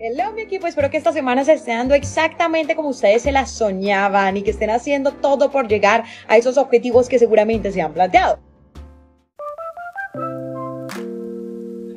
[0.00, 3.46] Hello mi equipo, espero que esta semana se esté dando exactamente como ustedes se la
[3.46, 7.92] soñaban y que estén haciendo todo por llegar a esos objetivos que seguramente se han
[7.92, 8.38] planteado.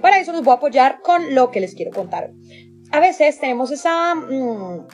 [0.01, 2.31] Para eso los voy a apoyar con lo que les quiero contar.
[2.91, 4.87] A veces tenemos esa, mm,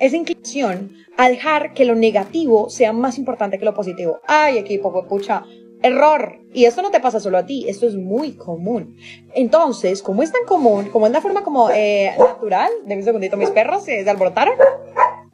[0.00, 4.20] esa inclinación a dejar que lo negativo sea más importante que lo positivo.
[4.26, 5.44] Ay equipo, pues pucha,
[5.82, 6.40] Error.
[6.52, 8.96] Y esto no te pasa solo a ti, esto es muy común.
[9.34, 13.36] Entonces, como es tan común, como es la forma como eh, natural, de un segundito,
[13.36, 14.54] mis perros se alborotaron.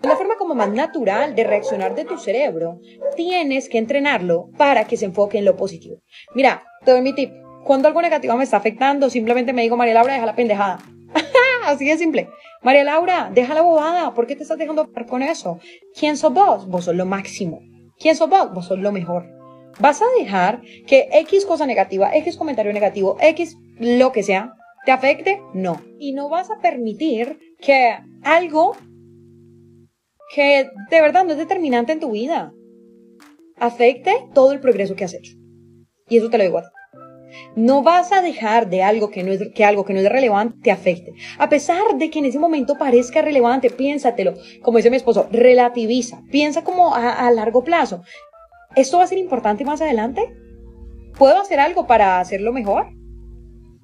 [0.03, 2.81] La forma como más natural de reaccionar de tu cerebro,
[3.17, 5.99] tienes que entrenarlo para que se enfoque en lo positivo.
[6.35, 7.33] Mira, te doy mi tip.
[7.65, 10.79] Cuando algo negativo me está afectando, simplemente me digo, María Laura, deja la pendejada.
[11.67, 12.29] Así de simple.
[12.63, 14.15] María Laura, deja la bobada.
[14.15, 15.59] ¿Por qué te estás dejando con eso?
[15.99, 16.67] ¿Quién sos vos?
[16.69, 17.61] Vos sos lo máximo.
[17.99, 18.53] ¿Quién sos vos?
[18.55, 19.38] Vos sos lo mejor.
[19.79, 24.53] ¿Vas a dejar que X cosa negativa, X comentario negativo, X lo que sea,
[24.85, 25.41] te afecte?
[25.55, 25.81] No.
[25.99, 28.77] Y no vas a permitir que algo
[30.35, 32.53] que de verdad no es determinante en tu vida
[33.57, 35.33] afecte todo el progreso que has hecho.
[36.09, 36.69] Y eso te lo digo a ti.
[37.57, 40.57] No vas a dejar de algo que no es, que algo que no es relevante
[40.63, 41.13] te afecte.
[41.39, 44.35] A pesar de que en ese momento parezca relevante, piénsatelo.
[44.63, 46.23] Como dice mi esposo, relativiza.
[46.31, 48.03] Piensa como a, a largo plazo.
[48.79, 50.33] ¿Esto va a ser importante más adelante?
[51.19, 52.87] ¿Puedo hacer algo para hacerlo mejor?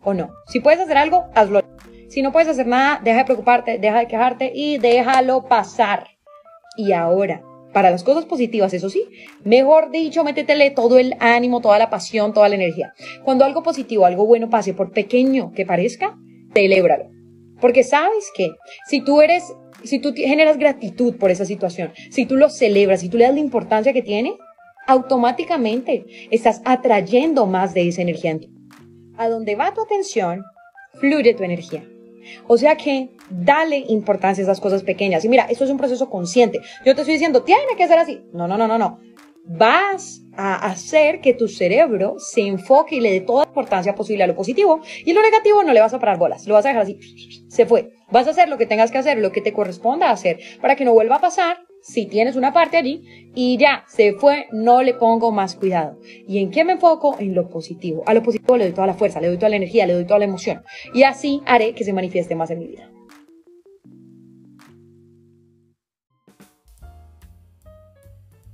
[0.04, 0.30] ¿O no?
[0.46, 1.62] Si puedes hacer algo, hazlo.
[2.08, 6.06] Si no puedes hacer nada, deja de preocuparte, deja de quejarte y déjalo pasar.
[6.76, 7.42] Y ahora,
[7.72, 9.04] para las cosas positivas, eso sí,
[9.42, 12.94] mejor dicho, métetele todo el ánimo, toda la pasión, toda la energía.
[13.24, 16.16] Cuando algo positivo, algo bueno pase, por pequeño que parezca,
[16.52, 17.06] celébralo.
[17.60, 18.52] Porque sabes que
[18.86, 19.42] si tú eres,
[19.82, 23.34] si tú generas gratitud por esa situación, si tú lo celebras, si tú le das
[23.34, 24.36] la importancia que tiene,
[24.86, 28.50] automáticamente estás atrayendo más de esa energía en ti.
[29.16, 30.42] A donde va tu atención,
[30.94, 31.84] fluye tu energía.
[32.46, 35.24] O sea que dale importancia a esas cosas pequeñas.
[35.24, 36.60] Y mira, esto es un proceso consciente.
[36.84, 38.22] Yo te estoy diciendo, tiene que ser así.
[38.32, 38.98] No, no, no, no, no.
[39.46, 44.26] Vas a hacer que tu cerebro se enfoque y le dé toda importancia posible a
[44.26, 46.84] lo positivo y lo negativo no le vas a parar bolas, lo vas a dejar
[46.84, 46.98] así,
[47.48, 47.92] se fue.
[48.10, 50.86] Vas a hacer lo que tengas que hacer, lo que te corresponda hacer para que
[50.86, 54.94] no vuelva a pasar si tienes una parte allí y ya se fue, no le
[54.94, 55.98] pongo más cuidado.
[56.26, 57.16] ¿Y en qué me enfoco?
[57.18, 58.02] En lo positivo.
[58.06, 60.06] A lo positivo le doy toda la fuerza, le doy toda la energía, le doy
[60.06, 60.62] toda la emoción.
[60.94, 62.90] Y así haré que se manifieste más en mi vida.